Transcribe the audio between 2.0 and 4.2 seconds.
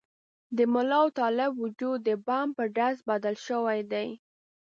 د بم په ډز بدل شوي دي.